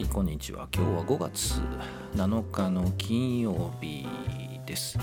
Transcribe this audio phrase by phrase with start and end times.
[0.00, 0.66] はいこんにちは。
[0.74, 1.60] 今日は5月
[2.14, 4.06] 7日の金曜日
[4.64, 4.98] です、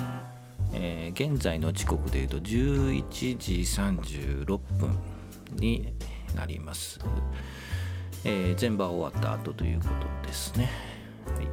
[0.73, 4.97] えー現在の時刻でいうと11時36分
[5.57, 5.93] に
[6.35, 6.99] なります、
[8.25, 9.85] えー全場終わった後というこ
[10.23, 10.71] とですね、
[11.27, 11.47] はい。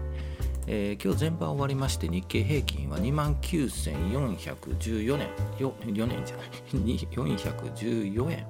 [0.66, 5.28] えー今日全場終わりまして日経平均は29,414年。
[5.58, 6.46] よ4年じゃない。
[6.72, 8.46] 414円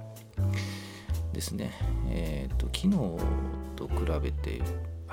[1.33, 1.73] ですね、
[2.09, 2.97] えー、と昨日
[3.75, 4.63] と比べて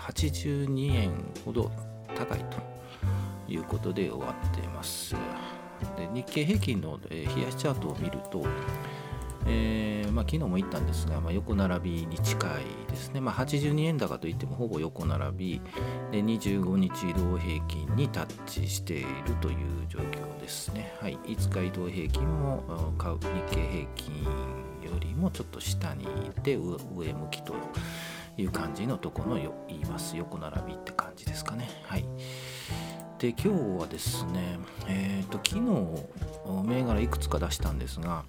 [0.08, 1.12] 82円
[1.46, 1.72] ほど
[2.16, 2.58] 高いと
[3.52, 5.16] いうことで終わっています。
[5.98, 8.46] で日経平均の、冷やしチャートを見ると、
[9.48, 15.62] えーまあ、昨日も言ったんですが、まあ、横並びに近いですね、まあ、82円高といってもほぼ横並び。
[16.12, 19.08] で25日移動平均にタッチしている
[19.42, 19.58] という
[19.88, 24.24] 状況ですね、はい、5日移動平均も買う日経平均
[24.84, 26.08] よりもちょっと下にい
[26.42, 27.56] て上向きと
[28.38, 32.06] いう感じのとこのよ言います横並びって感じですかねはい
[33.20, 33.50] で今日
[33.82, 35.62] はですねえっ、と昨日
[36.66, 38.26] 銘柄いくつか出したんですが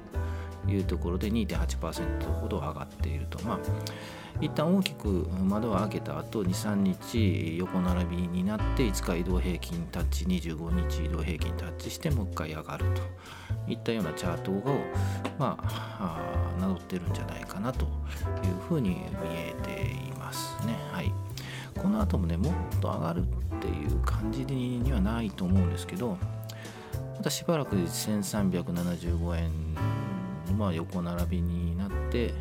[0.68, 3.42] いうところで2.8%ほど上がっていると。
[3.44, 3.58] まあ
[4.40, 13.02] 一旦大きく窓を開けた後23日横並びになって5日移動平均タッチ25日移動平均タッチしてもう一回上がると
[13.70, 14.62] いったようなチャートを
[15.38, 17.90] まああー名乗ってるんじゃないかなという
[18.66, 18.96] ふうに見
[19.34, 20.74] えていますね。
[20.90, 21.12] はい、
[21.76, 26.16] この後もねもっと上がるっていう感じにはないと思うんですけど
[27.16, 29.50] またしばらく1375円
[30.50, 32.34] まあ横並びになって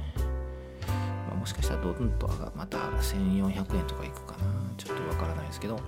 [1.28, 4.40] まあもしかしたらドンと上がまた1400円とかいくかな。
[4.78, 5.80] ちょっとわからないですけど。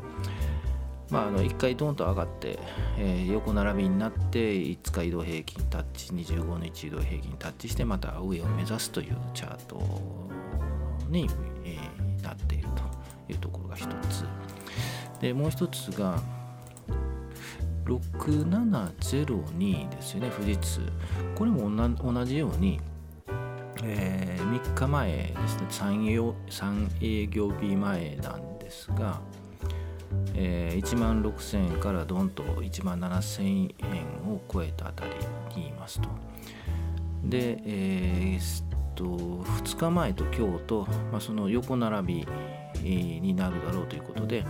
[1.10, 2.58] まあ、あの1回ドンと上がって、
[2.98, 9.82] えー横並びになって5日移動平均タッチ25日移動平均タッチしてまた上を目指すというチャート
[11.10, 11.30] に、
[11.66, 14.26] えーなっているというところが一つ。
[15.20, 16.22] でもう一つが
[17.86, 20.82] 6702ですよね富士通
[21.36, 22.80] これも同じように
[23.84, 26.34] えー3日前ですね3
[27.02, 29.22] 営業日前なんですが、
[30.34, 35.12] えー1万6000円からどんと1万7000円を超えたあたり
[35.56, 36.10] にいますと。
[37.24, 42.28] で、えーと2日前と今日と、まあ、その横並び
[43.22, 44.46] になるだろうということで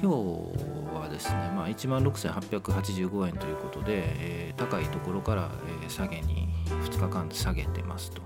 [0.00, 5.50] 今日はですね、まあ、1万6885円ということで、えー高いところから、
[5.84, 8.22] え下げに2日間下げてますと。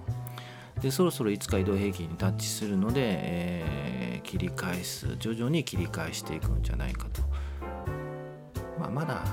[0.80, 7.22] でそろそろ5日移動平均にタッチするので、えー切り返す徐々に切り返していくんじゃないかと、
[8.78, 9.24] まあ、まだ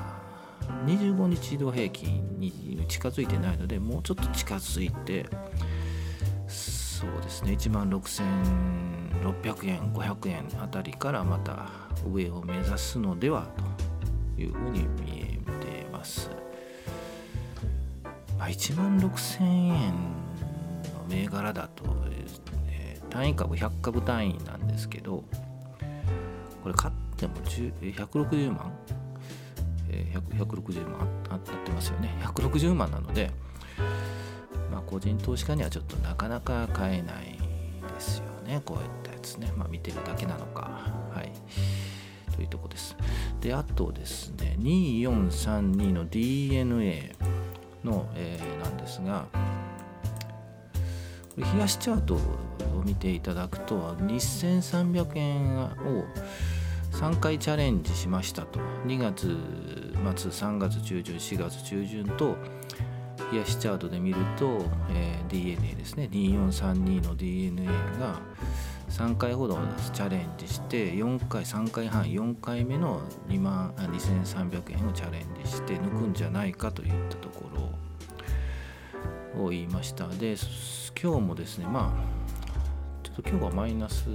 [0.85, 5.27] 25日移動平均に近づいてないのでもうちょっと近づいて
[6.97, 7.51] そうですね。
[7.51, 11.69] 1万6600円500円あたりからまた
[12.11, 13.45] 上を目指すのでは
[14.35, 16.31] というふうに見えてます。
[18.39, 19.93] まあ、1万6000円
[20.95, 21.83] の銘柄だと、
[22.67, 25.23] え単位株100株単位なんですけど
[26.63, 28.73] これ買っても160万、
[29.91, 32.17] え160万ああってますよね。
[32.23, 33.29] 160万なので、
[34.71, 37.37] まあ、個人投資家にはちょっとなかなか買えない
[37.93, 38.61] ですよね。
[38.65, 40.69] こういったやつね、まあ、見てるだけなのか。
[41.13, 41.31] はい。
[42.35, 42.95] というとこです。
[43.41, 47.15] であとですね2432の DNA
[47.83, 49.25] の、えー、なんですが
[51.35, 52.19] 冷やしチャートを
[52.85, 55.69] 見ていただくと2300円を
[56.91, 58.59] 3回チャレンジしましたと。
[58.85, 59.37] 2月
[60.15, 62.37] 末3月中旬4月中旬と
[63.31, 66.09] 冷やしチャートで見ると、えー、DNA ですね。
[66.11, 67.65] 2432の DNA
[67.99, 68.19] が
[68.89, 69.59] 3回ほど
[69.93, 77.49] チャレンジして4回3回半4回目の2万2300円をチャレンジして抜くんじゃないかといったとこ
[79.35, 80.07] ろを言いました。
[80.07, 80.35] で
[80.99, 82.01] 今日もですねまあ
[83.03, 84.07] ちょっと今日はマイナス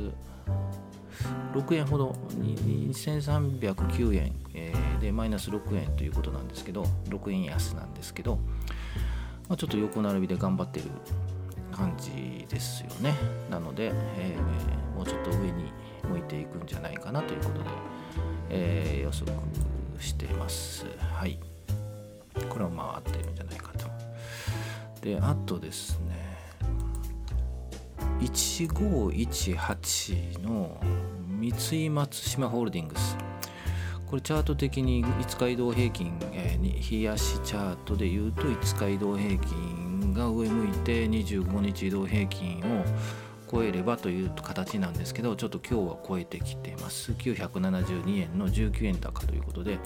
[1.52, 8.38] 6円ほど2309円、えー、でマイナス6円ということなんですけど6円安なんですけど、
[9.52, 10.86] まあ、ちょっと横並びで頑張ってる
[11.70, 13.14] 感じですよね。
[13.50, 14.40] なので、えー、
[14.96, 15.70] もうちょっと上に
[16.08, 17.68] 向いていくんじゃないかなということで、
[18.48, 19.30] えー、予測
[20.00, 20.86] してます。
[20.98, 21.38] はい。
[22.48, 23.90] これは回ってるんじゃないかと。
[25.02, 26.38] であとですね
[28.20, 30.80] 1518の
[31.28, 31.52] 三
[31.84, 33.18] 井松島ホールディングス。
[34.12, 42.84] これチャート的に5日移動平均、えー、冷やしチャートでいうと5日移動平均が上向いて25日移動平均を
[43.50, 47.12] 超えればという形なんですけどちょっと今日は超えてきています。
[47.12, 49.78] 972円の19円高ということで、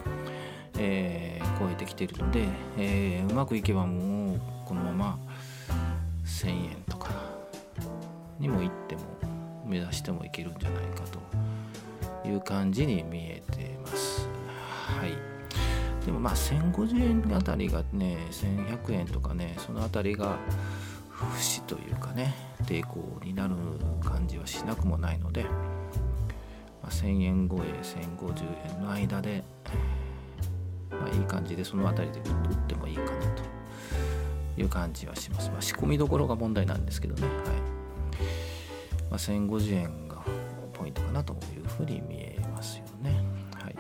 [0.76, 5.19] えー、超えてきているので、えー、うまくいけばもうこのまま
[6.25, 7.12] 1000円とか
[8.40, 9.02] にも行っても
[9.64, 11.45] 目指してもいけるんじゃないかと。
[12.26, 14.28] いう感じに見えてます。
[14.99, 15.37] はい
[16.05, 20.38] でもまあ1050円あたりがね1100円とかねそのあたりが
[21.34, 22.34] 節というかね
[22.64, 23.56] 抵抗になる
[24.05, 25.50] 感じはしなくもないので、ま
[26.84, 29.43] あ、1000円超え1050円の間で、
[30.90, 33.43] まあ、いい感じでそのあたりで打ってもいいかなと
[34.61, 35.50] いう感じはします。
[35.50, 37.26] まあ、仕込みどころが問題なんですけどね。
[37.26, 37.37] はい
[39.11, 40.06] まあ、1050円が
[40.87, 43.25] イントかなというふうに見えますよね。
[43.55, 43.77] はい、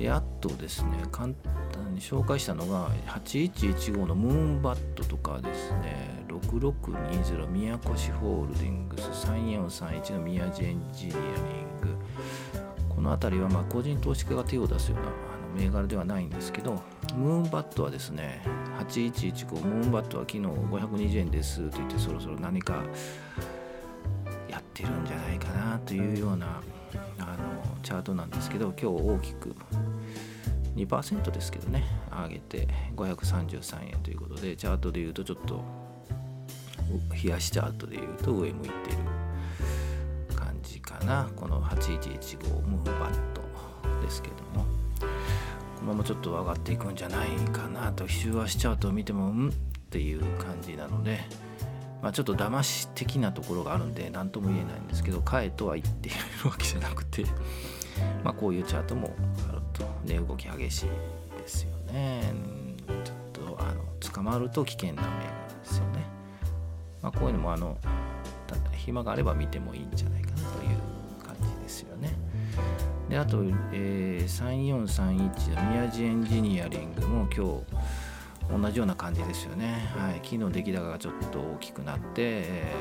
[0.00, 1.32] であとですね簡
[1.72, 11.96] 単に紹介したのが8115のムーンバットとかですね6620宮越ホールディングス3431の宮地エンジニアリング
[12.88, 16.82] この辺りはま個人投資家が手を出すようなあの銘柄ではないんですけど
[17.16, 18.42] ムーンバットはですね
[18.78, 22.82] 8115ムーンバットは昨日520円ですと言ってそろそろ何か
[24.48, 25.31] やってるんじゃない
[25.86, 26.60] というような
[27.18, 29.54] あのチャートなんですけど今日大きく
[30.76, 35.62] 2%ですけどね上げて533円ということでチャートでいうとちょっと
[37.22, 41.28] 冷やしチャートでいうと上向いてる感じかな。
[41.36, 43.42] この8115ムーバット
[44.02, 44.66] ですけども。
[45.76, 48.06] このままちょっと上がっていくんじゃないかなと。
[48.06, 49.48] 週足チャートを見てもうん？
[49.48, 49.52] っ
[49.90, 51.20] ていう感じなので
[52.02, 56.12] まあ、ちょっと騙し的なところがあるんで何とも言えないんですけど買えとは言ってい
[56.42, 57.24] るわけじゃなくて
[58.24, 59.14] まあこういうチャートも
[59.48, 60.86] あると値、動き激しい
[61.38, 62.34] ですよね。
[63.04, 65.12] ちょっとあの捕まると危険な銘柄
[65.60, 66.04] ですよね。
[67.00, 67.78] まあこういうのもあの
[68.76, 72.10] 暇があれば見てもいいんじゃないかなという感じですよね。
[73.08, 77.81] であと、えー、3431の宮地エンジニアリングも今日
[78.52, 82.72] 同じような感じですよね、はい、昨日出来高がちょっと大きくなって、え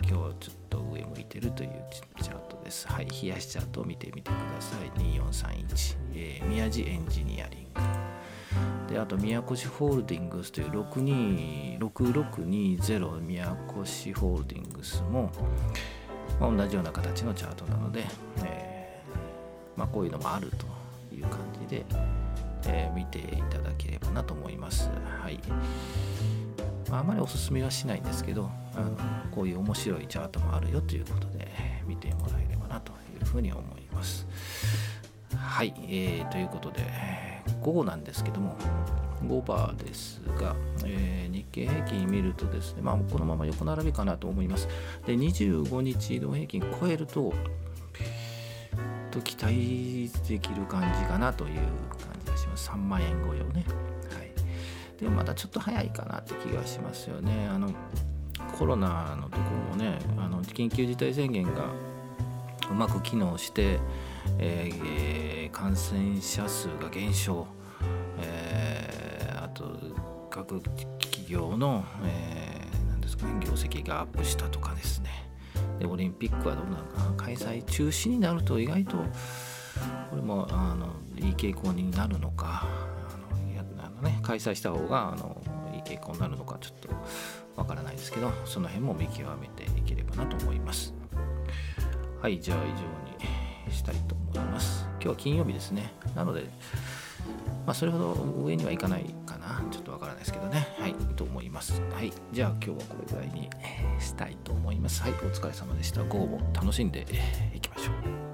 [0.00, 2.88] ー、今日ちょっと上向いてるというチャートです。
[2.88, 4.90] はい、冷やしチャートを見てみてください。
[5.00, 7.80] 2431、えー、宮地エンジニアリング。
[8.88, 15.30] で、あと、宮越ホールディングスという6620宮越ホールディングスも、
[16.40, 18.06] まあ、同じような形のチャートなので、
[18.44, 20.64] えー、まあ、こういうのもあると
[21.14, 21.84] いう感じで、
[22.68, 24.90] えー、見ていただければなと思います。
[25.20, 25.40] はい。
[26.90, 28.96] まあ、あまりおすすめはしないんですけどあの
[29.30, 31.48] こういう面白いチャートもあるよということで
[31.86, 34.26] 見てもらえればなというふうに思います。
[35.34, 36.82] はい、えー、ということで
[37.60, 38.56] 午後なんですけども
[39.22, 44.68] 5バーですが、えー、日経平均見るとですね、まあ、このまま横並びかなと思います。
[45.06, 47.34] で25日移動平均超えると
[49.10, 51.60] と期待できる感じかなという
[51.98, 52.17] 感。
[52.58, 53.64] 3万円超えをね。
[54.10, 55.00] はい。
[55.00, 57.48] でもまだちょっと早いかなって気がしますよね。
[57.48, 57.70] あの
[58.58, 61.70] コロナのところもね、あの緊急事態宣言が
[62.70, 63.78] うまく機能して、
[64.38, 67.46] えー、感染者数が減少、
[68.20, 69.76] えー、あと
[70.30, 75.28] 各企業の、えー、ですか、ね、業績がアップしたとかですね
[75.78, 78.96] でオリンピックはどうなのかな開催中止になると意外と
[80.10, 85.36] これもあのいい傾向になるのかあのいやあの、ね、開催した方があの
[85.74, 86.88] いい傾向になるのかちょっと
[87.56, 90.94] わからないですけどその辺も見極めていければなと思います
[92.20, 96.48] はいじゃあ以上にしたいと思います今日は金曜日ですねなので
[97.68, 99.62] まあ、それほど上にはいかないかな。
[99.70, 100.66] ちょっとわからないですけどね。
[100.78, 101.82] はい、と思います。
[101.92, 103.50] はい、じゃあ今日はこれぐらいに
[104.00, 105.02] したいと思います。
[105.02, 106.02] はい、お疲れ様でした。
[106.04, 107.04] 午後も楽しんで
[107.54, 108.27] いきましょう。